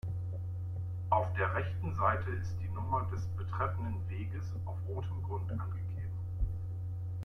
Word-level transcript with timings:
Auf 1.11 1.31
der 1.37 1.53
rechten 1.53 1.93
Seite 1.93 2.31
ist 2.31 2.55
die 2.59 2.69
Nummer 2.73 3.05
des 3.13 3.23
betreffenden 3.37 3.97
Weges 4.09 4.45
auf 4.65 4.73
rotem 4.89 5.21
Grund 5.21 5.51
angegeben. 5.51 6.17